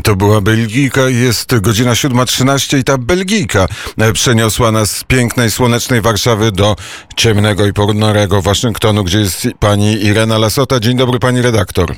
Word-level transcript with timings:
To 0.00 0.16
była 0.16 0.40
Belgijka, 0.40 1.08
jest 1.08 1.60
godzina 1.60 1.92
7.13 1.92 2.78
i 2.78 2.84
ta 2.84 2.98
Belgijka 2.98 3.68
e, 3.98 4.12
przeniosła 4.12 4.72
nas 4.72 4.96
z 4.96 5.04
pięknej, 5.04 5.50
słonecznej 5.50 6.00
Warszawy 6.00 6.52
do 6.52 6.76
ciemnego 7.16 7.66
i 7.66 7.72
ponurego 7.72 8.42
Waszyngtonu, 8.42 9.04
gdzie 9.04 9.18
jest 9.18 9.48
pani 9.58 10.04
Irena 10.04 10.38
Lasota. 10.38 10.80
Dzień 10.80 10.96
dobry 10.96 11.18
pani 11.18 11.42
redaktor. 11.42 11.94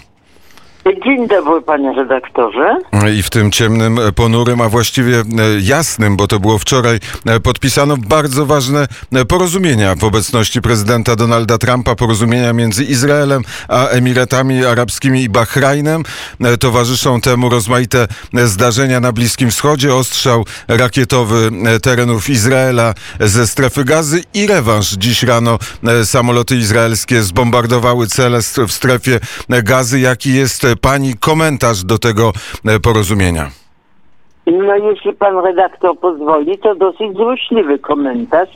Dzień 0.85 1.29
dobry, 1.29 1.63
panie 1.63 1.93
redaktorze. 1.93 2.79
I 3.17 3.23
w 3.23 3.31
tym 3.31 3.51
ciemnym, 3.51 3.99
e, 3.99 4.13
ponurym, 4.13 4.61
a 4.61 4.69
właściwie 4.69 5.19
e, 5.19 5.25
jasnym, 5.61 6.17
bo 6.17 6.27
to 6.27 6.41
było 6.41 6.59
wczoraj, 6.59 6.99
e, 7.27 7.41
podpisano 7.41 7.97
bardzo 7.97 8.47
ważne 8.47 8.87
porozumienia 9.29 9.95
w 9.95 10.05
obecności 10.05 10.61
prezydenta 10.61 11.17
Donalda 11.17 11.59
Trumpa, 11.59 11.95
porozumienia 11.95 12.53
między 12.53 12.85
Izraelem 12.85 13.43
a 13.69 13.87
Emiratami 13.87 14.65
Arabskimi 14.65 15.23
i 15.23 15.29
Bahrajnem. 15.29 16.03
Towarzyszą 16.61 17.21
temu 17.21 17.49
rozmaite 17.49 18.09
zdarzenia 18.33 19.01
na 19.01 19.13
Bliskim 19.13 19.51
Wschodzie, 19.51 19.95
ostrzał 19.95 20.45
rakietowy 20.69 21.51
terenów 21.83 22.31
Izraela 22.31 22.95
ze 23.21 23.47
strefy 23.47 23.85
gazy 23.85 24.23
i 24.35 24.47
rewanż. 24.47 24.91
Dziś 24.91 25.23
rano 25.23 25.59
samoloty 26.05 26.57
izraelskie 26.57 27.23
zbombardowały 27.23 28.07
cele 28.07 28.39
w 28.69 28.73
strefie 28.73 29.21
gazy. 29.49 30.01
Jaki 30.01 30.35
jest 30.35 30.67
pani 30.77 31.15
komentarz 31.21 31.85
do 31.85 31.99
tego 31.99 32.33
e, 32.65 32.81
porozumienia? 32.81 33.51
No 34.47 34.77
jeśli 34.77 35.13
pan 35.13 35.39
redaktor 35.39 35.99
pozwoli, 35.99 36.59
to 36.59 36.75
dosyć 36.75 37.17
złośliwy 37.17 37.79
komentarz, 37.79 38.49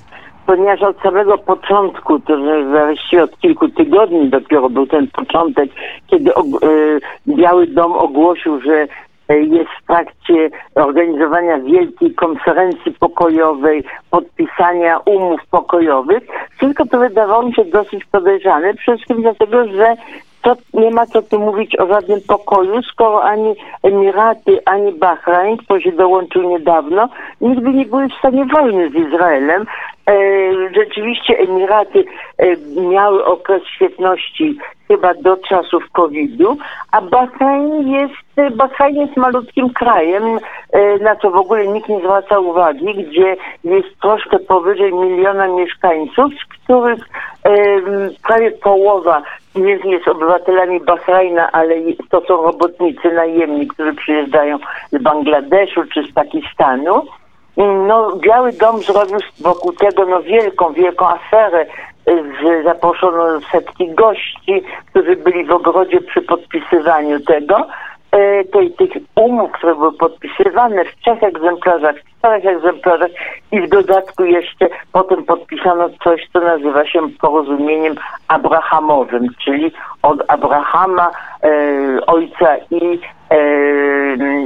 ponieważ 0.46 0.82
od 0.82 1.00
samego 1.02 1.38
początku, 1.38 2.20
to 2.20 2.36
właściwie 2.70 3.22
od 3.22 3.40
kilku 3.40 3.68
tygodni 3.68 4.28
dopiero 4.28 4.70
był 4.70 4.86
ten 4.86 5.08
początek, 5.08 5.70
kiedy 6.06 6.34
e, 6.34 6.38
Biały 7.28 7.66
Dom 7.66 7.92
ogłosił, 7.92 8.60
że 8.60 8.86
e, 9.28 9.38
jest 9.38 9.70
w 9.82 9.86
trakcie 9.86 10.50
organizowania 10.74 11.58
wielkiej 11.58 12.14
konferencji 12.14 12.92
pokojowej, 12.92 13.84
podpisania 14.10 14.98
umów 14.98 15.40
pokojowych. 15.50 16.22
Wszystko 16.56 16.86
to 16.86 16.98
wydawało 16.98 17.42
mi 17.42 17.54
się 17.54 17.64
dosyć 17.64 18.04
podejrzane, 18.04 18.74
przede 18.74 18.96
wszystkim 18.96 19.22
dlatego, 19.22 19.68
że 19.68 19.96
to 20.42 20.56
nie 20.74 20.90
ma 20.90 21.06
co 21.06 21.22
tu 21.22 21.38
mówić 21.38 21.76
o 21.76 21.86
żadnym 21.86 22.20
pokoju, 22.28 22.82
skoro 22.82 23.24
ani 23.24 23.54
Emiraty, 23.82 24.58
ani 24.64 24.92
Bahrajn, 24.92 25.56
który 25.56 25.82
się 25.82 25.92
dołączył 25.92 26.42
niedawno, 26.42 27.08
nigdy 27.40 27.70
nie 27.70 27.84
były 27.84 28.08
w 28.08 28.18
stanie 28.18 28.44
wojny 28.44 28.90
z 28.90 28.94
Izraelem. 28.94 29.66
E, 30.08 30.14
rzeczywiście 30.74 31.38
Emiraty 31.38 32.04
e, 32.38 32.56
miały 32.80 33.24
okres 33.24 33.62
świetności 33.74 34.58
chyba 34.88 35.14
do 35.14 35.36
czasów 35.36 35.90
COVID-u, 35.92 36.56
a 36.92 37.00
Bahrajn 37.00 37.88
jest, 37.88 38.56
Bahrajn 38.56 38.96
jest 38.96 39.16
malutkim 39.16 39.70
krajem, 39.70 40.38
e, 40.72 40.98
na 40.98 41.16
co 41.16 41.30
w 41.30 41.36
ogóle 41.36 41.66
nikt 41.66 41.88
nie 41.88 41.98
zwraca 41.98 42.38
uwagi, 42.38 42.94
gdzie 42.94 43.36
jest 43.64 44.00
troszkę 44.00 44.38
powyżej 44.38 44.92
miliona 44.92 45.48
mieszkańców, 45.48 46.32
z 46.34 46.44
których 46.44 47.08
prawie 48.22 48.50
połowa 48.50 49.22
nie 49.60 49.92
jest 49.92 50.08
obywatelami 50.08 50.80
Bahrajna, 50.80 51.52
ale 51.52 51.74
to 52.10 52.20
są 52.20 52.42
robotnicy 52.42 53.12
najemni, 53.12 53.68
którzy 53.68 53.94
przyjeżdżają 53.94 54.58
z 54.92 55.02
Bangladeszu 55.02 55.84
czy 55.94 56.02
z 56.02 56.12
Pakistanu. 56.12 57.02
No, 57.86 58.16
Biały 58.16 58.52
Dom 58.52 58.78
zrobił 58.78 59.18
wokół 59.40 59.72
tego 59.72 60.06
no, 60.06 60.22
wielką, 60.22 60.72
wielką 60.72 61.08
aferę. 61.08 61.66
Z, 62.06 62.64
zaproszono 62.64 63.40
setki 63.52 63.90
gości, 63.94 64.62
którzy 64.90 65.16
byli 65.16 65.44
w 65.44 65.52
ogrodzie 65.52 66.00
przy 66.00 66.22
podpisywaniu 66.22 67.20
tego. 67.20 67.66
E, 68.12 68.44
tej, 68.44 68.72
tych 68.72 68.90
umów, 69.14 69.52
które 69.52 69.74
były 69.74 69.92
podpisywane 69.92 70.84
w 70.84 70.96
trzech 70.96 71.22
egzemplarzach, 71.22 71.96
w 71.96 72.18
czterech 72.18 72.46
egzemplarzach 72.46 73.10
i 73.52 73.60
w 73.60 73.68
dodatku 73.68 74.24
jeszcze 74.24 74.68
potem 74.92 75.24
podpisano 75.24 75.88
coś, 76.04 76.28
co 76.32 76.40
nazywa 76.40 76.86
się 76.86 77.08
porozumieniem 77.20 77.94
abrahamowym, 78.28 79.28
czyli 79.44 79.72
od 80.02 80.22
Abrahama, 80.28 81.10
e, 81.42 81.50
ojca 82.06 82.56
i 82.70 83.00
e, 83.30 83.38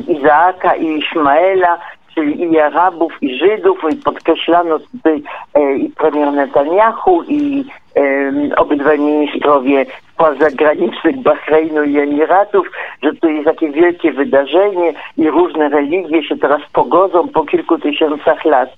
Izaaka 0.08 0.74
i 0.74 0.98
Ismaela, 0.98 1.78
czyli 2.14 2.52
i 2.52 2.58
Arabów, 2.58 3.12
i 3.20 3.38
Żydów, 3.38 3.78
i 3.92 3.96
podkreślano 3.96 4.78
tutaj 4.78 5.22
e, 5.54 5.74
i 5.76 5.90
premier 5.90 6.32
Netanyahu, 6.32 7.22
i 7.22 7.64
e, 7.96 8.56
obydwaj 8.56 8.98
ministrowie 8.98 9.86
spraw 10.12 10.38
zagranicznych 10.38 11.22
Bahrajnu 11.22 11.84
i 11.84 11.98
Emiratów, 11.98 12.66
że 13.02 13.14
to 13.14 13.28
jest 13.28 13.44
takie 13.44 13.70
wielkie 13.70 14.12
wydarzenie 14.12 14.92
i 15.16 15.30
różne 15.30 15.68
religie 15.68 16.22
się 16.22 16.36
teraz 16.36 16.60
pogodzą 16.72 17.28
po 17.28 17.44
kilku 17.44 17.78
tysiącach 17.78 18.44
lat. 18.44 18.68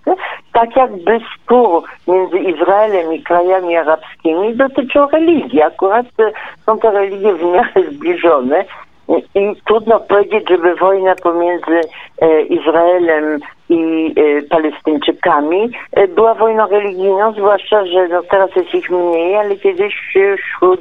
Tak 0.53 0.77
jakby 0.77 1.21
spór 1.35 1.83
między 2.09 2.39
Izraelem 2.39 3.13
i 3.13 3.23
krajami 3.23 3.77
arabskimi 3.77 4.55
dotyczył 4.55 5.07
religii. 5.13 5.63
Akurat 5.63 6.07
są 6.67 6.79
to 6.79 6.91
religie 6.91 7.35
w 7.35 7.43
miarę 7.43 7.91
zbliżone 7.91 8.65
i 9.09 9.57
trudno 9.67 10.01
powiedzieć, 10.01 10.49
żeby 10.49 10.75
wojna 10.75 11.15
pomiędzy 11.15 11.81
e, 12.21 12.43
Izraelem 12.43 13.41
i 13.69 14.15
e, 14.17 14.43
Palestyńczykami 14.43 15.71
e, 15.93 16.09
była 16.09 16.35
wojną 16.35 16.69
religijną, 16.69 17.33
zwłaszcza, 17.33 17.87
że 17.87 18.09
no 18.09 18.23
teraz 18.31 18.51
jest 18.57 18.75
ich 18.75 18.91
mniej, 18.91 19.37
ale 19.37 19.57
kiedyś 19.57 19.95
wśród 20.39 20.81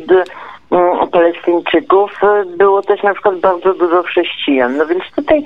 mm, 0.71 1.07
Palestyńczyków 1.11 2.11
było 2.57 2.81
też 2.81 3.03
na 3.03 3.13
przykład 3.13 3.39
bardzo 3.39 3.73
dużo 3.73 4.03
chrześcijan. 4.03 4.77
No 4.77 4.85
więc 4.85 5.03
tutaj 5.15 5.43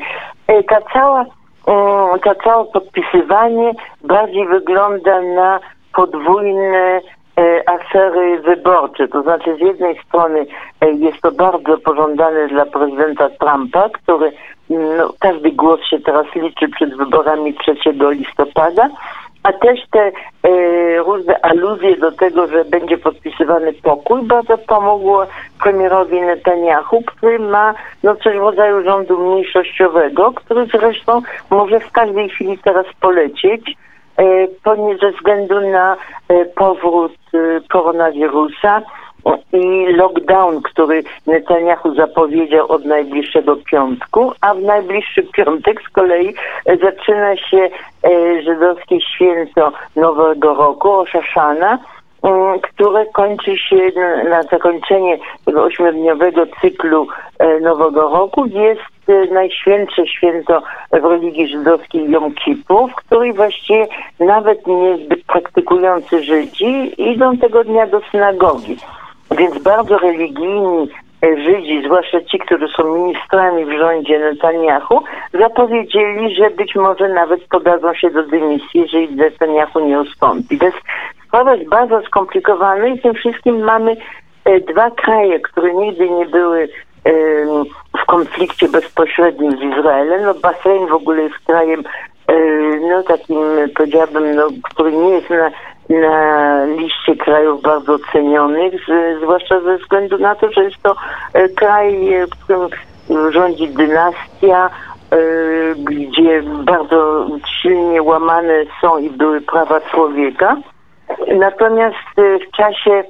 ta 0.70 0.82
cała, 0.94 1.26
mm, 1.68 2.20
to 2.24 2.36
całe 2.44 2.66
podpisywanie 2.66 3.72
bardziej 4.04 4.48
wygląda 4.48 5.22
na 5.22 5.60
podwójne 5.96 7.02
afery 7.66 8.40
wyborcze. 8.40 9.08
To 9.08 9.22
znaczy 9.22 9.56
z 9.56 9.60
jednej 9.60 10.00
strony 10.08 10.46
e, 10.82 10.92
jest 10.92 11.22
to 11.22 11.32
bardzo 11.32 11.78
pożądane 11.78 12.48
dla 12.48 12.66
prezydenta 12.66 13.30
Trumpa, 13.30 13.90
który 13.90 14.32
no, 14.70 15.14
każdy 15.20 15.52
głos 15.52 15.80
się 15.90 16.00
teraz 16.00 16.26
liczy 16.36 16.70
przed 16.70 16.98
wyborami 16.98 17.54
3 17.54 17.76
listopada, 18.12 18.90
a 19.44 19.54
też 19.54 19.80
te 19.92 20.00
e, 20.02 20.12
różne 20.98 21.42
aluzje 21.42 21.98
do 21.98 22.12
tego, 22.12 22.48
że 22.48 22.66
będzie 22.66 22.98
podpisywany 22.98 23.74
pokój, 23.74 24.22
bardzo 24.24 24.58
pomogło 24.58 25.26
premierowi 25.64 26.22
Netanyahu, 26.22 27.02
który 27.02 27.40
ma 27.40 27.74
no, 28.04 28.16
coś 28.16 28.36
w 28.36 28.42
rodzaju 28.42 28.84
rządu 28.84 29.20
mniejszościowego, 29.20 30.32
który 30.32 30.66
zresztą 30.66 31.22
może 31.50 31.80
w 31.80 31.92
każdej 31.92 32.30
chwili 32.30 32.58
teraz 32.58 32.86
polecieć 33.02 33.78
E, 34.18 34.48
ze 35.02 35.12
względu 35.12 35.62
na 35.62 35.98
e, 36.30 36.46
powrót 36.46 37.12
e, 37.34 37.38
koronawirusa 37.70 38.82
i 39.54 39.86
lockdown, 39.94 40.62
który 40.62 41.04
Netanyahu 41.28 41.96
zapowiedział 41.96 42.72
od 42.72 42.86
najbliższego 42.86 43.56
piątku, 43.56 44.34
a 44.42 44.54
w 44.54 44.62
najbliższy 44.62 45.24
piątek 45.24 45.82
z 45.82 45.90
kolei 45.90 46.34
zaczyna 46.66 47.38
się 47.38 47.70
żydowskie 48.44 49.02
święto 49.02 49.72
Nowego 49.96 50.54
Roku, 50.54 50.92
Oszaszana, 50.92 51.80
które 52.62 53.06
kończy 53.06 53.58
się 53.58 53.92
na 54.30 54.44
zakończenie 54.44 55.18
tego 55.46 55.64
ośmiodniowego 55.64 56.46
cyklu 56.62 57.08
Nowego 57.62 58.02
Roku. 58.02 58.46
Jest 58.46 58.97
najświętsze 59.32 60.08
święto 60.08 60.62
w 60.92 61.06
religii 61.06 61.48
żydowskiej 61.48 62.12
Jom 62.12 62.34
Kippur, 62.34 62.92
w 62.92 62.96
której 62.96 63.34
właściwie 63.34 63.88
nawet 64.20 64.68
niezbyt 64.68 65.24
praktykujący 65.24 66.24
Żydzi 66.24 67.02
idą 67.12 67.38
tego 67.38 67.64
dnia 67.64 67.88
do 67.88 68.02
synagogi. 68.12 68.78
Więc 69.38 69.64
bardzo 69.64 69.98
religijni 69.98 70.90
e, 71.24 71.44
Żydzi, 71.44 71.82
zwłaszcza 71.86 72.22
ci, 72.22 72.40
którzy 72.40 72.68
są 72.68 72.96
ministrami 72.96 73.66
w 73.66 73.72
rządzie 73.72 74.20
Netanyahu, 74.20 75.04
zapowiedzieli, 75.34 76.36
że 76.36 76.50
być 76.50 76.76
może 76.76 77.10
nawet 77.10 77.48
podadzą 77.48 77.94
się 77.94 78.10
do 78.10 78.24
dymisji, 78.24 78.82
jeżeli 78.82 79.16
Netanyahu 79.16 79.80
nie 79.80 80.00
ustąpi. 80.00 80.58
Więc 80.58 80.76
Sprawa 81.28 81.56
jest 81.56 81.70
bardzo 81.70 82.02
skomplikowana 82.02 82.88
i 82.88 83.00
tym 83.00 83.14
wszystkim 83.14 83.64
mamy 83.64 83.96
e, 84.46 84.60
dwa 84.60 84.92
kraje, 84.92 85.40
które 85.40 85.74
nigdy 85.74 86.10
nie 86.10 86.26
były 86.26 86.70
konflikcie 88.08 88.70
bezpośrednim 88.70 89.52
z 89.52 89.62
Izraelem. 89.62 90.24
No 90.24 90.34
Bahrein 90.34 90.88
w 90.88 90.94
ogóle 90.94 91.24
jest 91.24 91.40
krajem 91.46 91.84
e, 92.28 92.34
no 92.90 93.04
takim 93.04 93.38
powiedziałabym, 93.76 94.36
no, 94.36 94.48
który 94.64 94.92
nie 94.92 95.10
jest 95.10 95.30
na, 95.30 95.50
na 95.90 96.66
liście 96.66 97.16
krajów 97.16 97.62
bardzo 97.62 97.98
cenionych, 98.12 98.74
zwłaszcza 99.24 99.62
ze 99.62 99.78
względu 99.78 100.18
na 100.18 100.36
to, 100.36 100.52
że 100.52 100.64
jest 100.64 100.84
to 100.84 100.96
e, 101.34 101.50
kraj, 101.50 102.10
w 102.32 102.44
którym 102.44 102.70
rządzi 103.32 103.68
dynastia, 103.68 104.70
gdzie 105.78 106.42
bardzo 106.44 107.28
silnie 107.62 108.02
łamane 108.02 108.54
są 108.82 108.98
i 108.98 109.10
były 109.10 109.42
prawa 109.42 109.82
człowieka. 109.82 110.58
Natomiast 111.36 111.98
w 112.18 112.58
czasie 112.58 113.04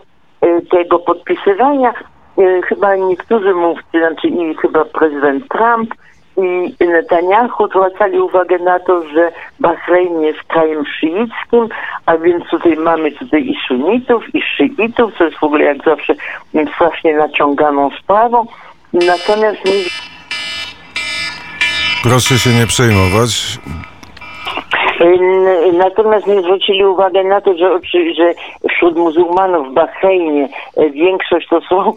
tego 0.71 0.99
podpisywania 0.99 1.93
chyba 2.69 2.95
niektórzy 2.95 3.53
mówcy, 3.53 3.99
znaczy 3.99 4.27
i 4.27 4.55
chyba 4.55 4.85
prezydent 4.85 5.47
Trump 5.47 5.93
i 6.37 6.85
Netanyahu 6.85 7.67
zwracali 7.67 8.19
uwagę 8.19 8.59
na 8.59 8.79
to, 8.79 9.03
że 9.09 9.31
Bahrein 9.59 10.21
jest 10.21 10.43
krajem 10.43 10.83
szyickim, 10.85 11.69
a 12.05 12.17
więc 12.17 12.45
tutaj 12.51 12.75
mamy 12.75 13.11
tutaj 13.11 13.41
i 13.41 13.57
sunitów, 13.67 14.35
i 14.35 14.41
szyitów, 14.41 15.13
co 15.17 15.23
jest 15.23 15.37
w 15.37 15.43
ogóle 15.43 15.63
jak 15.63 15.83
zawsze 15.83 16.13
strasznie 16.75 17.17
naciąganą 17.17 17.89
sprawą. 18.03 18.45
Natomiast 18.93 19.59
Proszę 22.03 22.39
się 22.39 22.49
nie 22.49 22.67
przejmować. 22.67 23.59
Natomiast 25.73 26.27
nie 26.27 26.41
zwrócili 26.41 26.85
uwagi 26.85 27.25
na 27.25 27.41
to, 27.41 27.57
że, 27.57 27.79
że 28.15 28.33
wśród 28.69 28.97
muzułmanów 28.97 29.69
w 29.69 29.73
Bahreinie 29.73 30.49
e, 30.77 30.89
większość 30.89 31.47
to 31.47 31.61
są 31.61 31.79
e, 31.89 31.91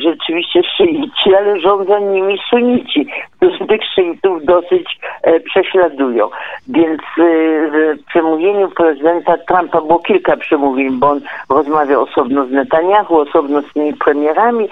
rzeczywiście 0.00 0.62
szyici, 0.76 1.34
ale 1.38 1.60
rządzą 1.60 2.12
nimi 2.12 2.38
sunici, 2.50 3.06
którzy 3.36 3.66
tych 3.66 3.80
szyitów 3.94 4.44
dosyć 4.44 4.98
prześladują. 5.44 6.28
Więc 6.68 7.00
w 7.16 8.04
przemówieniu 8.08 8.68
prezydenta 8.68 9.36
Trumpa 9.38 9.80
było 9.80 9.98
kilka 9.98 10.36
przemówień, 10.36 10.90
bo 10.98 11.10
on 11.10 11.20
rozmawiał 11.50 12.02
osobno 12.02 12.46
z 12.46 12.50
Netanyahu, 12.50 13.16
osobno 13.16 13.62
z 13.62 13.72
tymi 13.72 13.94
premierami. 13.94 14.68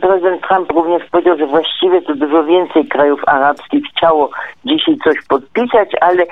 Prezydent 0.00 0.42
Trump 0.48 0.72
również 0.72 1.02
powiedział, 1.10 1.38
że 1.38 1.46
właściwie 1.46 2.02
to 2.02 2.14
dużo 2.14 2.44
więcej 2.44 2.86
krajów 2.86 3.20
arabskich 3.26 3.84
chciało 3.96 4.30
dzisiaj 4.64 4.96
coś 5.04 5.16
podpisać, 5.28 5.88
ale 6.00 6.26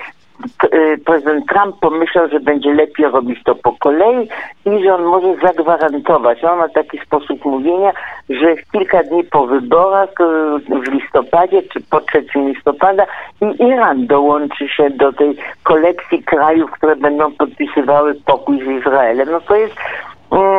Y, 0.74 0.98
prezydent 1.04 1.46
Trump 1.46 1.76
pomyślał, 1.80 2.28
że 2.28 2.40
będzie 2.40 2.74
lepiej 2.74 3.06
robić 3.06 3.42
to 3.44 3.54
po 3.54 3.72
kolei 3.72 4.28
i 4.66 4.84
że 4.84 4.94
on 4.94 5.04
może 5.04 5.36
zagwarantować. 5.42 6.44
On 6.44 6.58
ma 6.58 6.68
taki 6.68 6.98
sposób 6.98 7.44
mówienia, 7.44 7.92
że 8.30 8.56
kilka 8.72 9.02
dni 9.02 9.24
po 9.24 9.46
wyborach 9.46 10.10
y, 10.20 10.80
w 10.80 10.88
listopadzie, 10.92 11.62
czy 11.62 11.80
po 11.80 12.00
3 12.00 12.24
listopada 12.36 13.06
i 13.40 13.62
Iran 13.62 14.06
dołączy 14.06 14.68
się 14.68 14.90
do 14.90 15.12
tej 15.12 15.36
kolekcji 15.62 16.22
krajów, 16.22 16.70
które 16.70 16.96
będą 16.96 17.32
podpisywały 17.32 18.14
pokój 18.26 18.64
z 18.64 18.80
Izraelem. 18.80 19.28
No 19.30 19.40
to 19.40 19.56
jest 19.56 19.74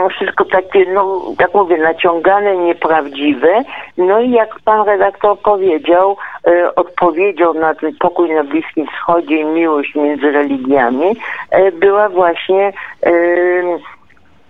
Wszystko 0.10 0.46
takie, 0.46 0.86
no 0.94 1.22
jak 1.40 1.54
mówię, 1.54 1.78
naciągane, 1.78 2.58
nieprawdziwe. 2.58 3.64
No 3.98 4.20
i 4.20 4.32
jak 4.32 4.60
pan 4.66 4.88
redaktor 4.88 5.40
powiedział, 5.40 6.18
e, 6.48 6.76
odpowiedzią 6.76 7.54
na 7.54 7.76
ten 7.76 7.96
pokój 8.00 8.32
na 8.32 8.44
Bliskim 8.44 8.88
Wschodzie 8.88 9.36
i 9.36 9.46
miłość 9.46 9.96
między 9.96 10.32
religiami 10.32 11.16
e, 11.52 11.72
była 11.72 12.10
właśnie 12.10 12.74
e, 13.04 13.12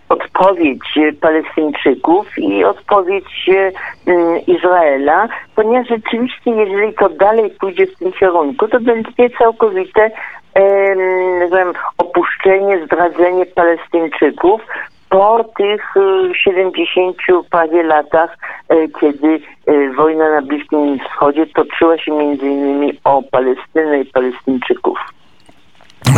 odpowiedź 0.09 0.99
Palestyńczyków 1.21 2.37
i 2.37 2.63
odpowiedź 2.63 3.49
e, 3.49 3.71
Izraela, 4.39 5.27
ponieważ 5.55 5.87
rzeczywiście, 5.87 6.51
jeżeli 6.51 6.93
to 6.93 7.09
dalej 7.09 7.49
pójdzie 7.59 7.87
w 7.87 7.95
tym 7.95 8.11
kierunku, 8.11 8.67
to 8.67 8.79
będzie 8.79 9.29
całkowite 9.39 10.11
e, 10.55 11.73
opuszczenie, 11.97 12.85
zdradzenie 12.85 13.45
Palestyńczyków, 13.45 14.61
po 15.09 15.43
tych 15.57 15.81
70 16.43 17.17
y, 17.29 17.49
prawie 17.49 17.83
latach, 17.83 18.37
y, 18.71 18.89
kiedy 19.01 19.39
y, 19.69 19.93
wojna 19.93 20.29
na 20.29 20.41
Bliskim 20.41 20.99
Wschodzie 20.99 21.45
toczyła 21.45 21.97
się 21.97 22.11
między 22.11 22.45
innymi 22.45 22.99
o 23.03 23.23
Palestynę 23.31 24.01
i 24.01 24.05
Palestyńczyków. 24.05 24.97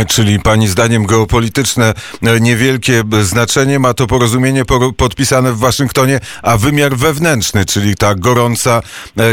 Czyli 0.08 0.40
pani 0.40 0.68
zdaniem 0.68 1.06
geopolityczne 1.06 1.92
niewielkie 2.40 3.02
znaczenie 3.20 3.78
ma 3.78 3.94
to 3.94 4.06
porozumienie 4.06 4.62
podpisane 4.96 5.52
w 5.52 5.58
Waszyngtonie, 5.58 6.20
a 6.42 6.56
wymiar 6.56 6.96
wewnętrzny, 6.96 7.64
czyli 7.64 7.96
ta 7.96 8.14
gorąca 8.14 8.80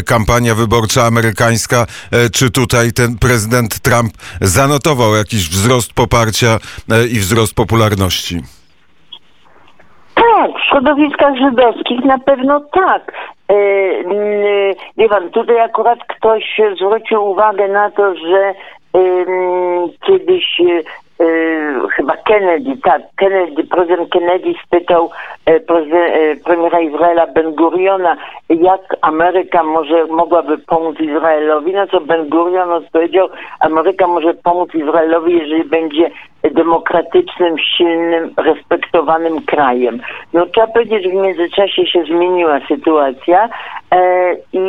kampania 0.05 0.55
wyborcza 0.55 1.05
amerykańska, 1.05 1.85
czy 2.33 2.51
tutaj 2.51 2.93
ten 2.93 3.17
prezydent 3.17 3.79
Trump 3.79 4.13
zanotował 4.41 5.15
jakiś 5.15 5.49
wzrost 5.49 5.93
poparcia 5.93 6.59
i 7.11 7.19
wzrost 7.19 7.53
popularności? 7.53 8.41
Tak, 10.37 10.51
w 10.51 10.69
środowiskach 10.69 11.35
żydowskich 11.35 12.05
na 12.05 12.19
pewno 12.19 12.59
tak. 12.59 13.13
E, 13.49 13.55
wie 14.97 15.09
pan, 15.09 15.29
tutaj 15.29 15.59
akurat 15.59 15.99
ktoś 16.07 16.61
zwrócił 16.75 17.25
uwagę 17.25 17.67
na 17.67 17.91
to, 17.91 18.15
że 18.15 18.53
kiedyś 20.07 20.61
Y, 21.21 21.89
chyba 21.95 22.13
Kennedy, 22.17 22.77
tak, 22.83 23.01
Kennedy, 23.15 23.63
prezydent 23.63 24.09
Kennedy 24.09 24.53
spytał 24.65 25.09
e, 25.45 25.55
e, 25.55 26.35
premiera 26.35 26.79
Izraela 26.79 27.27
Ben 27.27 27.55
Guriona, 27.55 28.17
jak 28.49 28.81
Ameryka 29.01 29.63
może 29.63 30.05
mogłaby 30.05 30.57
pomóc 30.57 30.99
Izraelowi, 30.99 31.73
na 31.73 31.87
co 31.87 32.01
Ben 32.01 32.29
Gurion 32.29 32.71
odpowiedział, 32.71 33.29
Ameryka 33.59 34.07
może 34.07 34.33
pomóc 34.33 34.75
Izraelowi, 34.75 35.37
jeżeli 35.37 35.63
będzie 35.63 36.11
demokratycznym, 36.43 37.55
silnym, 37.77 38.33
respektowanym 38.37 39.41
krajem. 39.41 39.99
No 40.33 40.45
trzeba 40.45 40.67
powiedzieć, 40.67 41.03
że 41.03 41.09
w 41.09 41.13
międzyczasie 41.13 41.87
się 41.87 42.03
zmieniła 42.03 42.59
sytuacja 42.67 43.49
e, 43.91 44.33
i 44.53 44.59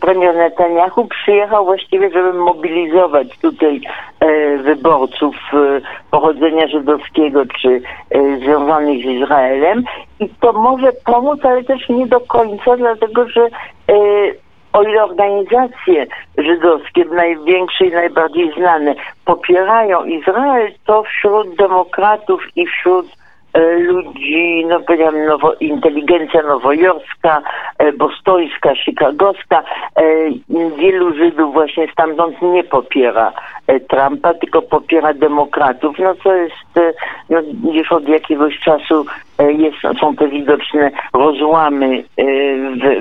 premier 0.00 0.36
Netanyahu 0.36 1.06
przyjechał 1.06 1.64
właściwie, 1.64 2.10
żeby 2.10 2.32
mobilizować 2.32 3.38
tutaj 3.38 3.80
e, 4.20 4.56
wyborców 4.56 5.36
e, 5.52 5.80
pochodzenia 6.10 6.66
żydowskiego 6.66 7.42
czy 7.60 7.80
e, 8.10 8.38
związanych 8.38 9.02
z 9.02 9.06
Izraelem. 9.06 9.84
I 10.20 10.28
to 10.40 10.52
może 10.52 10.92
pomóc, 11.04 11.44
ale 11.44 11.64
też 11.64 11.88
nie 11.88 12.06
do 12.06 12.20
końca, 12.20 12.76
dlatego 12.76 13.28
że 13.28 13.48
o 14.72 14.82
ile 14.82 15.04
organizacje 15.04 16.06
żydowskie, 16.38 17.04
największe 17.04 17.86
i 17.86 17.92
najbardziej 17.92 18.52
znane, 18.52 18.94
popierają 19.24 20.04
Izrael, 20.04 20.72
to 20.86 21.02
wśród 21.02 21.56
demokratów 21.56 22.42
i 22.56 22.66
wśród 22.66 23.06
E, 23.06 23.27
ludzi, 23.78 24.64
no 24.68 24.80
powiedziałam, 24.80 25.26
nowo, 25.26 25.54
inteligencja 25.60 26.42
nowojorska, 26.42 27.42
e, 27.78 27.92
bostońska, 27.92 28.74
chicagowska. 28.84 29.62
E, 29.96 30.02
wielu 30.78 31.14
Żydów 31.14 31.52
właśnie 31.52 31.88
stamtąd 31.92 32.42
nie 32.42 32.64
popiera 32.64 33.32
Trumpa, 33.88 34.34
tylko 34.34 34.62
popiera 34.62 35.14
demokratów, 35.14 35.98
no 35.98 36.14
co 36.14 36.34
jest 36.34 36.54
no, 37.30 37.38
już 37.72 37.92
od 37.92 38.08
jakiegoś 38.08 38.58
czasu 38.58 39.06
jest, 39.38 40.00
są 40.00 40.16
te 40.16 40.28
widoczne 40.28 40.90
rozłamy 41.12 42.02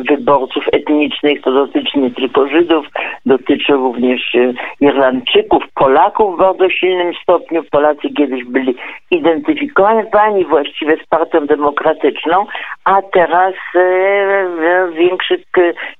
wyborców 0.09 0.63
etnicznych, 0.71 1.41
to 1.41 1.51
dotyczy 1.51 1.99
nie 1.99 2.11
tylko 2.11 2.47
Żydów, 2.47 2.85
dotyczy 3.25 3.73
również 3.73 4.37
Irlandczyków, 4.81 5.63
Polaków 5.75 6.35
w 6.35 6.39
bardzo 6.39 6.69
silnym 6.69 7.13
stopniu. 7.23 7.63
Polacy 7.71 8.09
kiedyś 8.17 8.43
byli 8.43 8.75
identyfikowani 9.11 10.45
właściwie 10.45 10.97
z 10.97 11.07
partią 11.07 11.45
demokratyczną, 11.45 12.45
a 12.85 13.01
teraz 13.01 13.53
w 13.73 14.93
większych 14.93 15.41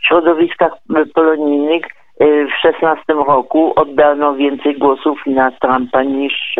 środowiskach 0.02 0.74
polonijnych 1.14 1.86
w 2.20 2.62
16 2.62 3.04
roku 3.14 3.74
oddano 3.76 4.36
więcej 4.36 4.78
głosów 4.78 5.20
na 5.26 5.52
Trumpa 5.52 6.04
niż 6.04 6.56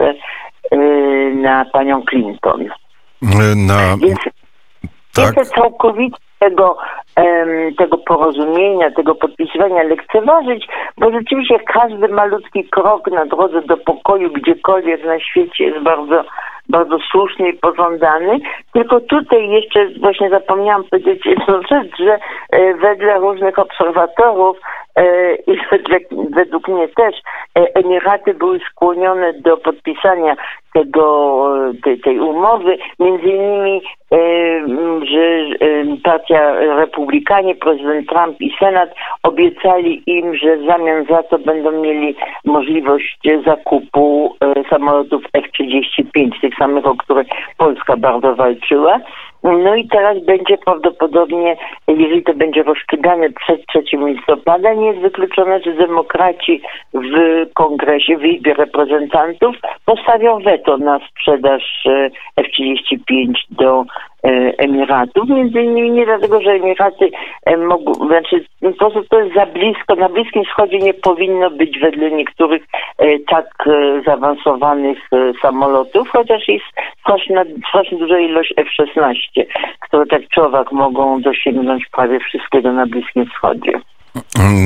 na 1.36 1.66
panią 1.66 2.02
Clinton. 2.02 2.66
Na... 3.68 3.98
Więc 3.98 4.20
tak. 5.16 5.32
chcę 5.32 5.46
całkowicie 5.46 6.18
tego, 6.40 6.78
tego 7.78 7.98
porozumienia, 7.98 8.92
tego 8.92 9.16
podpisywania 9.16 9.84
lekceważyć, 9.84 10.68
bo 10.98 11.12
rzeczywiście 11.12 11.60
każdy 11.60 12.08
malutki 12.08 12.70
krok 12.70 13.12
na 13.12 13.26
drodze 13.26 13.62
do 13.62 13.78
pokoju 13.78 14.32
gdziekolwiek 14.32 15.06
na 15.06 15.20
świecie 15.20 15.64
jest 15.64 15.84
bardzo 15.84 16.24
bardzo 16.70 16.98
słuszny 17.12 17.50
i 17.50 17.54
pożądany. 17.54 18.40
Tylko 18.74 19.00
tutaj 19.00 19.50
jeszcze 19.50 19.90
właśnie 20.00 20.30
zapomniałam 20.30 20.84
powiedzieć 20.84 21.26
jedną 21.26 21.62
rzecz, 21.62 21.98
że 22.00 22.20
e, 22.52 22.74
wedle 22.74 23.20
różnych 23.20 23.60
obserwatorów 23.60 24.58
e, 24.96 25.36
i 25.36 25.58
wedle, 25.72 26.00
według 26.30 26.68
mnie 26.68 26.88
też 26.88 27.16
e, 27.56 27.76
Emiraty 27.76 28.34
były 28.34 28.60
skłonione 28.72 29.34
do 29.34 29.58
podpisania 29.58 30.36
tego, 30.74 31.48
tej, 31.84 32.00
tej 32.00 32.20
umowy, 32.20 32.78
między 33.00 33.28
innymi, 33.28 33.82
że 35.04 35.46
partia 36.04 36.60
Republikanie, 36.60 37.56
prezydent 37.56 38.10
Trump 38.10 38.42
i 38.42 38.52
Senat 38.60 38.90
obiecali 39.24 40.04
im, 40.06 40.36
że 40.36 40.58
w 40.58 40.66
zamian 40.66 41.06
za 41.10 41.24
to 41.24 41.40
będą 41.40 41.72
mieli 41.72 42.16
możliwość 42.46 43.20
zakupu 43.46 44.36
samolotów 44.70 45.24
F-35, 45.34 46.42
tych 46.42 46.56
samych, 46.56 46.86
o 46.86 46.96
które 46.96 47.24
Polska 47.58 47.98
bardzo 47.98 48.36
walczyła. 48.36 49.00
No 49.44 49.76
i 49.76 49.88
teraz 49.88 50.26
będzie 50.26 50.58
prawdopodobnie, 50.58 51.58
jeżeli 51.88 52.24
to 52.24 52.34
będzie 52.34 52.64
rozstrzygane 52.64 53.30
przed 53.30 53.66
3 53.66 53.98
listopada, 53.98 54.74
nie 54.74 54.88
jest 54.88 55.00
wykluczone, 55.00 55.60
że 55.62 55.74
demokraci 55.74 56.62
w 56.94 57.46
kongresie, 57.54 58.18
w 58.18 58.26
Izbie 58.26 58.54
Reprezentantów 58.54 59.56
postawią 59.86 60.40
weto 60.40 60.78
na 60.78 61.00
sprzedaż 61.10 61.86
e, 61.86 62.10
F-35 62.38 63.34
do 63.50 63.86
Emiratów. 64.58 65.30
Między 65.30 65.62
innymi 65.62 66.06
dlatego, 66.06 66.42
że 66.42 66.52
Emiraty 66.52 67.10
mogą, 67.68 67.94
znaczy 67.94 68.46
po 68.62 68.74
prostu 68.74 69.04
to 69.10 69.20
jest 69.20 69.36
za 69.36 69.46
blisko. 69.46 69.96
Na 69.96 70.10
Bliskim 70.10 70.44
Wschodzie 70.46 70.80
nie 70.80 70.94
powinno 70.94 71.50
być 71.50 71.80
wedle 71.80 72.12
niektórych 72.12 72.64
tak 73.30 73.48
zaawansowanych 74.06 74.98
samolotów, 75.42 76.10
chociaż 76.10 76.48
jest 76.48 76.66
straszna, 77.02 77.44
strasznie 77.70 77.98
duża 77.98 78.20
ilość 78.20 78.54
F-16, 78.58 79.46
które 79.80 80.06
tak 80.06 80.22
człowiek 80.30 80.72
mogą 80.72 81.22
dosięgnąć 81.22 81.84
prawie 81.92 82.20
wszystkiego 82.20 82.74
na 82.74 82.86
Bliskim 82.86 83.26
Wschodzie. 83.26 83.72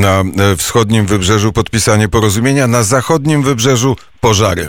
Na 0.02 0.24
wschodnim 0.58 1.06
wybrzeżu 1.06 1.52
podpisanie 1.54 2.08
porozumienia, 2.10 2.68
na 2.68 2.84
zachodnim 2.84 3.44
wybrzeżu 3.44 3.96
pożary 4.22 4.68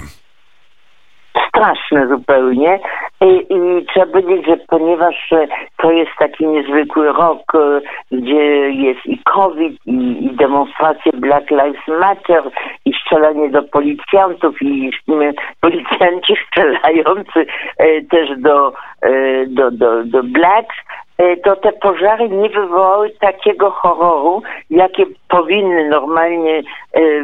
straszne 1.63 2.09
zupełnie. 2.09 2.81
I, 3.21 3.47
i 3.55 3.87
trzeba 3.87 4.07
powiedzieć, 4.07 4.47
że 4.47 4.57
ponieważ 4.57 5.33
e, 5.33 5.47
to 5.77 5.91
jest 5.93 6.11
taki 6.19 6.47
niezwykły 6.47 7.13
rok, 7.13 7.55
e, 7.55 7.81
gdzie 8.17 8.71
jest 8.71 9.07
i 9.07 9.19
COVID, 9.19 9.87
i, 9.87 10.27
i 10.27 10.37
demonstracje 10.37 11.13
Black 11.15 11.51
Lives 11.51 11.89
Matter, 12.01 12.43
i 12.85 12.93
strzelanie 12.93 13.51
do 13.51 13.63
policjantów, 13.63 14.63
i 14.63 14.91
policjanci 15.61 16.35
strzelający 16.47 17.47
e, 17.79 18.03
też 18.03 18.39
do, 18.39 18.73
do, 19.47 19.71
do, 19.71 20.05
do 20.05 20.23
Blacks, 20.23 20.77
to 21.45 21.57
te 21.57 21.73
pożary 21.73 22.29
nie 22.29 22.49
wywołały 22.49 23.11
takiego 23.11 23.71
horroru, 23.71 24.43
jakie 24.71 25.05
powinny 25.29 25.89
normalnie 25.89 26.63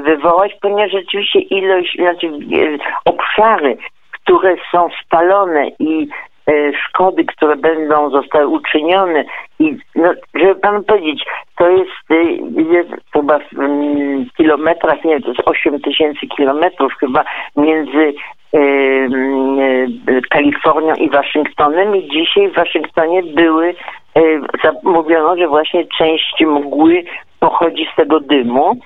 wywołać, 0.05 0.53
ponieważ 0.61 0.93
rzeczywiście 0.93 1.39
ilość, 1.39 1.97
znaczy 1.97 2.31
obszary, 3.05 3.77
które 4.29 4.57
są 4.73 4.89
spalone 5.05 5.69
i 5.79 6.09
e, 6.49 6.53
szkody, 6.73 7.25
które 7.25 7.57
będą 7.57 8.11
zostały 8.11 8.47
uczynione 8.47 9.25
i 9.59 9.77
no, 9.95 10.13
żeby 10.35 10.55
pan 10.55 10.85
powiedzieć, 10.85 11.25
to 11.57 11.69
jest, 11.71 11.91
e, 12.11 12.15
jest 12.75 12.91
chyba 13.13 13.39
w 13.39 14.37
kilometrach, 14.37 15.05
nie 15.05 15.11
wiem, 15.11 15.23
to 15.23 15.29
jest 15.29 15.41
8 15.45 15.81
tysięcy 15.81 16.27
kilometrów 16.27 16.93
chyba 17.01 17.25
między 17.57 18.15
e, 18.55 18.61
Kalifornią 20.31 20.95
i 20.95 21.11
Waszyngtonem 21.11 21.97
i 21.97 22.09
dzisiaj 22.09 22.51
w 22.51 22.55
Waszyngtonie 22.55 23.23
były, 23.23 23.75
mówiono, 24.83 25.37
że 25.37 25.49
właśnie 25.49 25.85
część 25.99 26.41
mgły 26.41 27.05
pochodzi 27.41 27.89
z 27.93 27.97
tego 27.97 28.21
dymu 28.21 28.77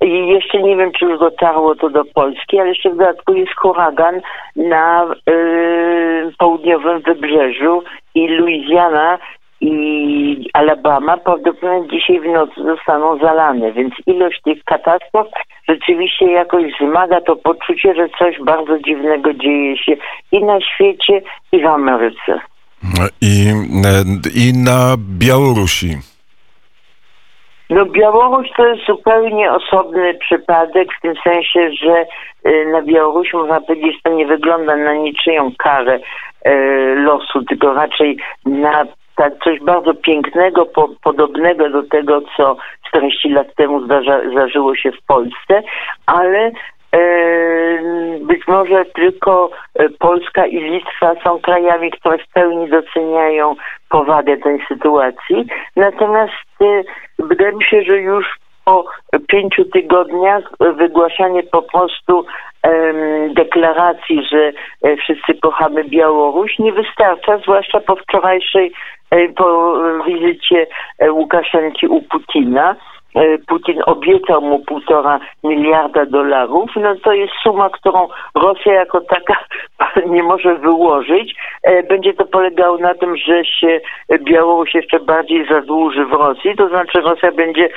i 0.00 0.28
jeszcze 0.28 0.62
nie 0.62 0.76
wiem, 0.76 0.92
czy 0.92 1.04
już 1.04 1.18
dotarło 1.18 1.74
to 1.74 1.90
do 1.90 2.04
Polski, 2.04 2.58
ale 2.58 2.68
jeszcze 2.68 2.90
w 2.90 2.96
dodatku 2.96 3.34
jest 3.34 3.52
huragan 3.56 4.20
na 4.56 5.06
y, 5.30 6.32
południowym 6.38 7.00
wybrzeżu 7.00 7.82
i 8.14 8.28
Louisiana 8.28 9.18
i 9.60 10.50
Alabama 10.52 11.16
prawdopodobnie 11.16 11.88
dzisiaj 11.90 12.20
w 12.20 12.26
nocy 12.26 12.62
zostaną 12.62 13.18
zalane, 13.18 13.72
więc 13.72 13.94
ilość 14.06 14.40
tych 14.44 14.64
katastrof 14.64 15.26
rzeczywiście 15.68 16.30
jakoś 16.30 16.64
wzmaga 16.72 17.20
to 17.20 17.36
poczucie, 17.36 17.94
że 17.94 18.08
coś 18.18 18.36
bardzo 18.44 18.78
dziwnego 18.78 19.34
dzieje 19.34 19.76
się 19.78 19.96
i 20.32 20.44
na 20.44 20.60
świecie, 20.60 21.22
i 21.52 21.62
w 21.62 21.66
Ameryce. 21.66 22.40
I, 23.20 23.52
i 24.34 24.52
na 24.64 24.96
Białorusi. 25.18 26.17
No 27.70 27.86
Białoruś 27.86 28.48
to 28.56 28.66
jest 28.66 28.86
zupełnie 28.86 29.52
osobny 29.52 30.14
przypadek 30.14 30.88
w 30.98 31.00
tym 31.00 31.14
sensie, 31.24 31.70
że 31.82 32.06
y, 32.50 32.66
na 32.72 32.82
Białorusi 32.82 33.36
można 33.36 33.60
powiedzieć, 33.60 33.94
że 33.94 34.00
to 34.02 34.10
nie 34.10 34.26
wygląda 34.26 34.76
na 34.76 34.94
niczyją 34.94 35.52
karę 35.58 35.98
y, 36.46 36.50
losu, 36.96 37.42
tylko 37.42 37.74
raczej 37.74 38.16
na 38.46 38.84
tak 39.16 39.32
coś 39.44 39.60
bardzo 39.60 39.94
pięknego, 39.94 40.66
po, 40.66 40.88
podobnego 41.02 41.70
do 41.70 41.82
tego, 41.82 42.20
co 42.36 42.56
40 42.88 43.28
lat 43.28 43.54
temu 43.54 43.84
zdarza, 43.84 44.20
zdarzyło 44.32 44.76
się 44.76 44.92
w 44.92 45.06
Polsce, 45.06 45.62
ale 46.06 46.50
być 48.20 48.48
może 48.48 48.84
tylko 48.84 49.50
e, 49.74 49.88
Polska 49.88 50.46
i 50.46 50.60
Litwa 50.60 51.14
są 51.24 51.38
krajami, 51.38 51.90
które 51.90 52.18
w 52.18 52.28
pełni 52.32 52.68
doceniają 52.68 53.54
powagę 53.90 54.36
tej 54.36 54.64
sytuacji. 54.68 55.46
Natomiast 55.76 56.32
e, 56.60 56.82
wydaje 57.18 57.52
mi 57.52 57.64
się, 57.64 57.82
że 57.82 57.98
już 57.98 58.38
po 58.64 58.84
pięciu 59.28 59.64
tygodniach 59.64 60.44
wygłaszanie 60.76 61.42
po 61.42 61.62
prostu 61.62 62.24
deklaracji, 63.30 64.22
że 64.32 64.52
e, 64.82 64.96
wszyscy 64.96 65.34
kochamy 65.42 65.84
Białoruś 65.84 66.58
nie 66.58 66.72
wystarcza, 66.72 67.38
zwłaszcza 67.38 67.80
po 67.80 67.96
wczorajszej 67.96 68.72
po 69.36 69.74
wizycie 70.06 70.66
Łukaszenki 71.10 71.86
u 71.86 72.02
Putina. 72.02 72.76
E, 73.14 73.38
Putin 73.38 73.82
obiecał 73.86 74.40
mu 74.42 74.58
półtora 74.58 75.20
miliarda 75.44 76.06
dolarów, 76.06 76.70
no 76.76 76.94
to 76.96 77.12
jest 77.12 77.32
suma, 77.42 77.70
którą 77.70 78.08
Rosja 78.34 78.72
jako 78.72 79.00
taka 79.00 79.36
nie 80.14 80.22
może 80.22 80.54
wyłożyć. 80.54 81.34
E, 81.62 81.82
będzie 81.82 82.14
to 82.14 82.24
polegało 82.24 82.78
na 82.78 82.94
tym, 82.94 83.16
że 83.16 83.44
się 83.44 83.80
Białoruś 84.20 84.74
jeszcze 84.74 85.00
bardziej 85.00 85.46
zadłuży 85.46 86.04
w 86.04 86.12
Rosji, 86.12 86.56
to 86.56 86.68
znaczy 86.68 87.00
Rosja 87.00 87.32
będzie 87.32 87.68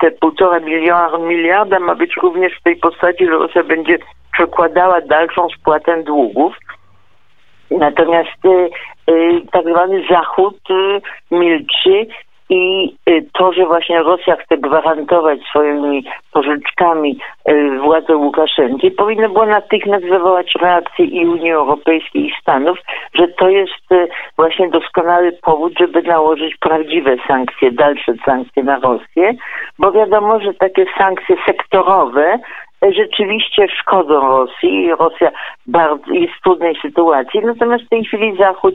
te 0.00 0.10
półtora 0.10 0.60
miliarda, 0.60 1.18
miliarda 1.18 1.78
ma 1.78 1.94
być 1.94 2.16
również 2.22 2.52
w 2.60 2.62
tej 2.62 2.76
postaci, 2.76 3.26
że 3.26 3.32
Rosja 3.32 3.64
będzie 3.64 3.98
przekładała 4.32 5.00
dalszą 5.00 5.48
spłatę 5.48 6.02
długów. 6.02 6.56
Natomiast 7.70 8.44
y, 8.44 8.70
tak 9.52 9.64
zwany 9.68 10.04
Zachód 10.10 10.58
milczy 11.30 12.06
i 12.54 12.96
y, 13.08 13.26
to, 13.32 13.52
że 13.52 13.66
właśnie 13.66 14.02
Rosja 14.02 14.36
chce 14.36 14.58
gwarantować 14.58 15.40
swoimi 15.50 16.04
pożyczkami 16.32 17.18
y, 17.48 17.78
władzę 17.78 18.16
Łukaszenki, 18.16 18.90
powinno 18.90 19.28
było 19.28 19.46
natychmiast 19.46 20.04
wywołać 20.04 20.52
reakcję 20.60 21.04
i 21.04 21.26
Unii 21.26 21.50
Europejskiej 21.50 22.26
i 22.26 22.34
Stanów, 22.40 22.78
że 23.14 23.28
to 23.28 23.48
jest 23.48 23.92
y, 23.92 24.08
właśnie 24.36 24.68
doskonały 24.68 25.32
powód, 25.32 25.72
żeby 25.80 26.02
nałożyć 26.02 26.56
prawdziwe 26.56 27.16
sankcje, 27.28 27.72
dalsze 27.72 28.12
sankcje 28.24 28.62
na 28.62 28.78
Rosję, 28.78 29.34
bo 29.78 29.92
wiadomo, 29.92 30.40
że 30.40 30.54
takie 30.54 30.84
sankcje 30.98 31.36
sektorowe 31.46 32.38
rzeczywiście 32.92 33.66
szkodzą 33.68 34.20
Rosji. 34.20 34.90
Rosja 34.98 35.30
bardzo 35.66 36.12
jest 36.12 36.34
w 36.34 36.42
trudnej 36.42 36.76
sytuacji. 36.82 37.40
Natomiast 37.40 37.84
w 37.84 37.88
tej 37.88 38.04
chwili 38.04 38.36
Zachód, 38.36 38.74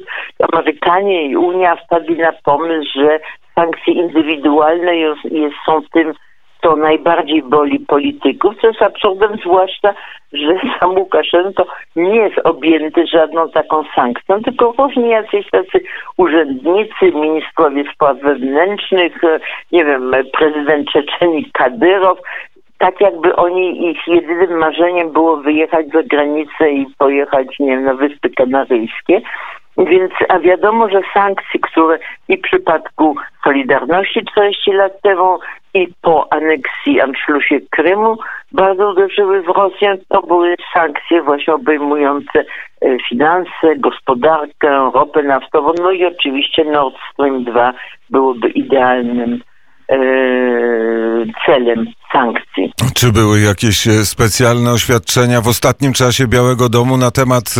Amerykanie 0.51 1.25
i 1.25 1.37
Unia 1.37 1.75
wpadli 1.75 2.17
na 2.17 2.31
pomysł, 2.43 2.89
że 2.95 3.19
sankcje 3.59 3.93
indywidualne 3.93 4.95
jest, 4.95 5.25
jest, 5.25 5.55
są 5.65 5.81
tym, 5.93 6.13
co 6.61 6.75
najbardziej 6.75 7.43
boli 7.43 7.79
polityków, 7.79 8.55
co 8.61 8.67
jest 8.67 8.81
absurdem, 8.81 9.31
zwłaszcza, 9.45 9.93
że 10.33 10.59
sam 10.79 10.97
Łukaszenko 10.97 11.65
nie 11.95 12.15
jest 12.15 12.37
objęty 12.43 13.07
żadną 13.07 13.49
taką 13.49 13.83
sankcją, 13.95 14.41
tylko 14.41 14.73
różni 14.77 15.09
jacyś 15.09 15.49
tacy 15.49 15.81
urzędnicy, 16.17 17.11
ministrowie 17.13 17.83
spraw 17.93 18.19
wewnętrznych, 18.19 19.21
nie 19.71 19.85
wiem, 19.85 20.11
prezydent 20.37 20.89
Czeczeni 20.91 21.51
Kadyrow, 21.53 22.19
tak 22.77 23.01
jakby 23.01 23.35
oni, 23.35 23.89
ich 23.91 24.07
jedynym 24.07 24.57
marzeniem 24.57 25.11
było 25.11 25.37
wyjechać 25.37 25.87
za 25.93 26.03
granicę 26.03 26.71
i 26.71 26.85
pojechać, 26.97 27.47
nie 27.59 27.67
wiem, 27.67 27.83
na 27.83 27.93
Wyspy 27.93 28.29
Kanaryjskie. 28.29 29.21
Więc, 29.85 30.11
a 30.29 30.39
wiadomo, 30.39 30.89
że 30.89 31.01
sankcje, 31.13 31.59
które 31.59 31.99
i 32.27 32.37
w 32.37 32.41
przypadku 32.41 33.15
Solidarności 33.43 34.25
40 34.31 34.71
lat 34.71 35.01
temu 35.01 35.39
i 35.73 35.87
po 36.01 36.33
aneksji 36.33 37.01
Anszlusie 37.01 37.59
Krymu 37.69 38.17
bardzo 38.51 38.89
uderzyły 38.89 39.41
w 39.41 39.47
Rosję, 39.47 39.97
to 40.09 40.21
były 40.21 40.55
sankcje 40.73 41.21
właśnie 41.21 41.53
obejmujące 41.53 42.39
e, 42.81 42.97
finanse, 43.09 43.75
gospodarkę, 43.77 44.91
ropę 44.93 45.23
naftową, 45.23 45.73
no 45.81 45.91
i 45.91 46.05
oczywiście 46.05 46.65
Nord 46.65 46.95
Stream 47.13 47.43
2 47.43 47.73
byłoby 48.09 48.49
idealnym 48.49 49.41
celem 51.45 51.85
sankcji. 52.13 52.73
Czy 52.93 53.11
były 53.11 53.39
jakieś 53.39 53.87
e, 53.87 54.05
specjalne 54.05 54.71
oświadczenia 54.71 55.41
w 55.41 55.47
ostatnim 55.47 55.93
czasie 55.93 56.27
Białego 56.27 56.69
Domu 56.69 56.97
na 56.97 57.11
temat 57.11 57.55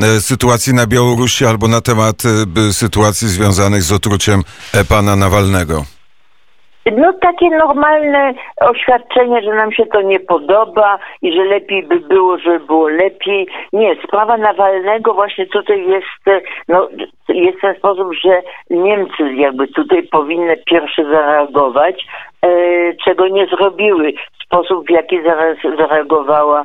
e, 0.00 0.04
e, 0.04 0.20
sytuacji 0.20 0.74
na 0.74 0.86
Białorusi 0.86 1.46
albo 1.46 1.68
na 1.68 1.80
temat 1.80 2.22
sytuacji 2.72 3.28
związanych 3.28 3.82
z 3.82 3.92
otruciem 3.92 4.42
pana 4.88 5.16
Nawalnego? 5.16 5.84
No 6.86 7.12
takie 7.12 7.50
normalne 7.50 8.34
oświadczenie, 8.60 9.42
że 9.42 9.54
nam 9.54 9.72
się 9.72 9.86
to 9.86 10.02
nie 10.02 10.20
podoba 10.20 10.98
i 11.22 11.32
że 11.32 11.44
lepiej 11.44 11.82
by 11.82 12.00
było, 12.00 12.38
żeby 12.38 12.60
było 12.60 12.88
lepiej. 12.88 13.48
Nie, 13.72 13.96
sprawa 14.06 14.36
Nawalnego 14.36 15.14
właśnie 15.14 15.46
tutaj 15.46 15.86
jest, 15.86 16.40
no, 16.68 16.88
jest 17.28 17.60
ten 17.60 17.76
sposób, 17.76 18.14
że 18.24 18.42
Niemcy 18.70 19.34
jakby 19.34 19.68
tutaj 19.68 20.02
powinny 20.02 20.56
pierwsze 20.56 21.04
zareagować, 21.04 22.06
e, 22.42 22.48
czego 23.04 23.28
nie 23.28 23.46
zrobiły. 23.46 24.12
Sposób, 24.44 24.86
w 24.86 24.90
jaki 24.90 25.18
zareagowała 25.78 26.60
e, 26.60 26.64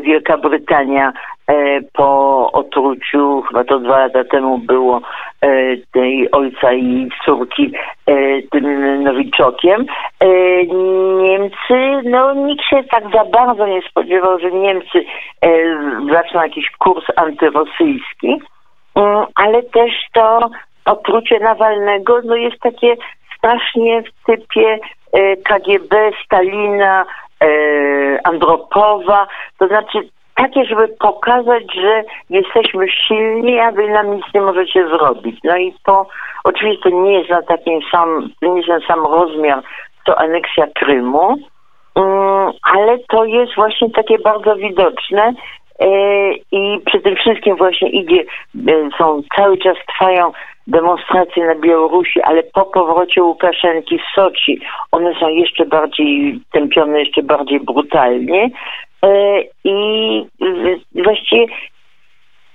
Wielka 0.00 0.38
Brytania 0.38 1.12
e, 1.46 1.80
po 1.92 2.52
otruciu, 2.52 3.42
chyba 3.42 3.64
to 3.64 3.78
dwa 3.78 3.98
lata 3.98 4.24
temu 4.24 4.58
było, 4.58 5.00
e, 5.40 5.48
tej 5.92 6.30
ojca 6.30 6.72
i 6.72 7.08
córki 7.24 7.72
e, 8.06 8.42
tym 8.42 9.02
nowiczokiem. 9.02 9.86
E, 10.20 10.26
Niemcy, 11.22 12.08
no 12.10 12.34
nikt 12.34 12.64
się 12.64 12.84
tak 12.90 13.04
za 13.14 13.24
bardzo 13.24 13.66
nie 13.66 13.82
spodziewał, 13.82 14.38
że 14.38 14.50
Niemcy 14.50 15.04
e, 15.42 15.48
zaczną 16.12 16.42
jakiś 16.42 16.70
kurs 16.78 17.04
antyrosyjski, 17.16 18.38
Mm, 18.98 19.26
ale 19.34 19.62
też 19.62 19.92
to 20.12 20.50
otrucie 20.84 21.40
Nawalnego 21.40 22.20
no 22.24 22.36
jest 22.36 22.60
takie 22.60 22.96
strasznie 23.36 24.02
w 24.02 24.26
typie 24.26 24.78
e, 25.12 25.36
KGB, 25.36 26.10
Stalina, 26.24 27.02
e, 27.02 27.04
Andropowa, 28.24 29.26
to 29.58 29.68
znaczy 29.68 29.98
takie, 30.34 30.64
żeby 30.64 30.88
pokazać, 30.88 31.64
że 31.74 32.04
jesteśmy 32.30 32.86
silni, 32.88 33.58
a 33.58 33.72
wy 33.72 33.88
nam 33.88 34.16
nic 34.16 34.24
nie 34.34 34.40
możecie 34.40 34.88
zrobić. 34.88 35.40
No 35.44 35.56
i 35.56 35.74
to 35.84 36.06
oczywiście 36.44 36.82
to 36.82 36.96
nie 36.96 37.18
jest 37.18 37.30
na 37.30 37.42
takim 37.42 37.80
sam, 37.92 38.30
nie 38.42 38.56
jest 38.56 38.68
ten 38.68 38.80
sam 38.80 39.06
rozmiar, 39.06 39.62
to 40.04 40.18
aneksja 40.18 40.66
Krymu, 40.74 41.36
Mm, 41.98 42.52
ale 42.62 42.98
to 42.98 43.24
jest 43.24 43.54
właśnie 43.54 43.90
takie 43.90 44.18
bardzo 44.18 44.56
widoczne 44.56 45.32
e, 45.80 45.88
i 46.52 46.80
przy 46.86 47.00
tym 47.00 47.16
wszystkim 47.16 47.56
właśnie 47.56 47.88
idzie, 47.88 48.24
e, 48.68 48.88
są 48.98 49.22
cały 49.36 49.58
czas 49.58 49.76
trwają 49.86 50.32
demonstracje 50.68 51.46
na 51.46 51.54
Białorusi, 51.54 52.22
ale 52.22 52.42
po 52.42 52.64
powrocie 52.64 53.22
Łukaszenki 53.22 53.98
z 53.98 54.14
Soczi 54.14 54.60
one 54.92 55.14
są 55.20 55.28
jeszcze 55.28 55.66
bardziej 55.66 56.40
tępione, 56.52 57.00
jeszcze 57.00 57.22
bardziej 57.22 57.60
brutalnie 57.60 58.50
E, 59.02 59.42
i 59.64 60.26
w- 60.40 61.02
właściwie 61.02 61.46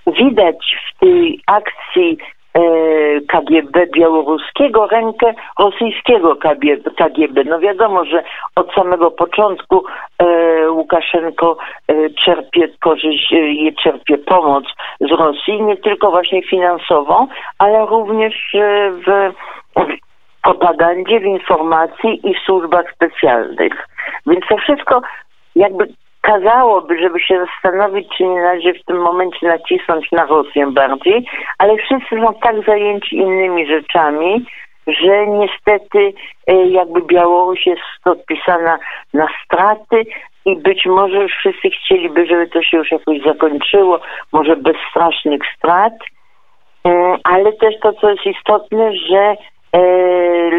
widać 0.08 0.78
w 0.96 1.00
tej 1.00 1.40
akcji 1.48 2.18
e, 2.54 2.62
KGB 3.22 3.88
białoruskiego 3.96 4.88
rękę 4.88 5.34
rosyjskiego. 5.60 6.36
KGB. 6.98 7.44
No 7.46 7.60
wiadomo, 7.60 8.06
że 8.06 8.24
od 8.56 8.74
samego 8.74 9.12
początku 9.12 9.84
e, 10.20 10.26
Łukaszenko 10.84 11.58
e, 11.88 12.10
czerpie 12.10 12.68
korzyść, 12.80 13.34
e, 13.34 13.84
czerpie 13.84 14.18
pomoc 14.18 14.66
z 15.00 15.12
Rosji, 15.12 15.62
nie 15.62 15.78
tylko 15.78 16.12
właśnie 16.12 16.42
finansową, 16.42 17.28
ale 17.58 17.86
również 17.86 18.56
e, 18.56 18.92
w, 18.92 19.34
propagandzie, 20.44 21.20
w 21.20 21.24
informacji 21.24 22.30
i 22.30 22.36
w 22.36 22.40
służbach 22.46 22.86
specjalnych. 22.96 23.88
Więc 24.28 24.46
to 24.50 24.58
wszystko 24.58 25.02
jakby 25.56 25.88
kazałoby, 26.22 27.00
żeby 27.00 27.20
się 27.20 27.46
zastanowić, 27.46 28.08
czy 28.18 28.24
nie 28.24 28.42
należy 28.42 28.74
w 28.74 28.86
tym 28.86 29.02
momencie 29.02 29.48
nacisnąć 29.48 30.12
na 30.12 30.26
Rosję 30.26 30.68
bardziej, 30.72 31.26
ale 31.58 31.78
wszyscy 31.78 32.16
są 32.22 32.34
tak 32.34 32.66
zajęci 32.66 33.16
innymi 33.16 33.68
rzeczami, 33.68 34.46
że 34.88 35.28
niestety 35.28 36.14
jakby 36.66 37.02
Białoruś 37.02 37.68
jest 37.68 37.82
podpisana 38.04 38.80
na 39.14 39.28
straty 39.46 40.04
i 40.46 40.56
być 40.56 40.86
może 40.86 41.18
już 41.18 41.32
wszyscy 41.32 41.70
chcieliby, 41.70 42.26
żeby 42.26 42.48
to 42.48 42.64
się 42.64 42.78
już 42.78 42.92
jakoś 42.92 43.22
zakończyło, 43.26 44.00
może 44.32 44.56
bez 44.56 44.76
strasznych 44.92 45.42
strat, 45.58 45.94
Mm, 46.84 47.18
ale 47.24 47.54
też 47.54 47.76
to, 47.82 47.94
co 47.94 48.10
jest 48.10 48.26
istotne, 48.26 48.94
że 48.94 49.18
e, 49.20 49.38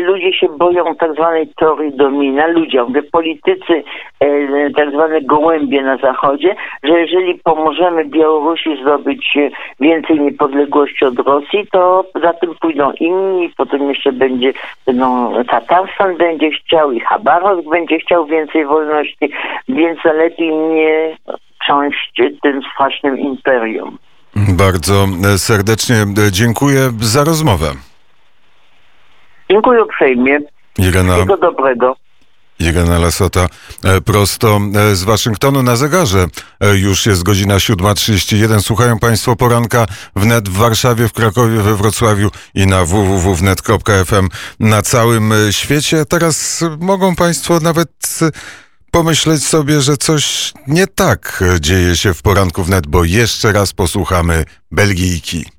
ludzie 0.05 0.33
się 0.33 0.49
boją 0.49 0.95
tak 0.95 1.15
zwanej 1.15 1.49
teorii 1.57 1.97
domina, 1.97 2.47
ludzie, 2.47 2.83
mówię, 2.83 3.03
politycy, 3.03 3.85
e, 4.21 4.71
tak 4.71 4.91
zwane 4.91 5.23
gołębie 5.23 5.83
na 5.83 5.97
zachodzie, 5.97 6.57
że 6.83 7.01
jeżeli 7.01 7.35
pomożemy 7.35 8.05
Białorusi 8.05 8.83
zdobyć 8.83 9.37
e, 9.37 9.51
więcej 9.81 10.21
niepodległości 10.21 11.05
od 11.05 11.19
Rosji, 11.19 11.67
to 11.73 12.05
za 12.23 12.33
tym 12.33 12.55
pójdą 12.61 12.93
inni, 12.93 13.51
potem 13.57 13.89
jeszcze 13.89 14.13
będzie, 14.13 14.53
no, 14.95 15.33
Tatarstan 15.49 16.17
będzie 16.17 16.51
chciał 16.51 16.93
i 16.93 17.01
Chabarovsk 17.01 17.71
będzie 17.71 17.99
chciał 17.99 18.27
więcej 18.27 18.67
wolności, 18.67 19.31
więc 19.69 20.05
lepiej 20.05 20.55
nie 20.55 21.17
trząść 21.61 22.13
tym 22.43 22.61
strasznym 22.75 23.19
imperium. 23.19 23.99
Bardzo 24.37 25.07
e, 25.35 25.39
serdecznie 25.39 25.97
e, 25.97 26.33
dziękuję 26.33 26.81
za 27.01 27.25
rozmowę. 27.25 27.94
Dziękuję 29.55 29.85
uprzejmie. 29.85 30.39
Irena, 30.79 31.15
Wszystkiego 31.15 31.37
dobrego. 31.37 31.97
Irena 32.59 32.99
Lasota 32.99 33.47
e, 33.85 34.01
prosto 34.01 34.61
e, 34.75 34.95
z 34.95 35.05
Waszyngtonu 35.05 35.63
na 35.63 35.77
zegarze. 35.77 36.27
E, 36.61 36.77
Już 36.77 37.07
jest 37.07 37.23
godzina 37.23 37.57
7.31. 37.57 38.61
Słuchają 38.61 38.99
Państwo 38.99 39.37
poranka 39.37 39.87
wnet 40.17 40.49
w 40.49 40.57
Warszawie, 40.57 41.09
w 41.09 41.13
Krakowie, 41.13 41.57
we 41.57 41.75
Wrocławiu 41.75 42.31
i 42.55 42.67
na 42.67 42.85
www.wnet.fm 42.85 44.29
na 44.61 44.83
całym 44.83 45.33
świecie. 45.51 46.05
Teraz 46.05 46.65
mogą 46.81 47.17
Państwo 47.17 47.61
nawet 47.61 48.19
pomyśleć 48.91 49.45
sobie, 49.45 49.81
że 49.81 49.97
coś 49.97 50.53
nie 50.67 50.87
tak 50.87 51.45
dzieje 51.61 51.97
się 51.97 52.15
w 52.15 52.23
poranku 52.23 52.65
wnet, 52.65 52.87
bo 52.87 53.05
jeszcze 53.05 53.53
raz 53.53 53.73
posłuchamy 53.73 54.45
Belgijki. 54.71 55.54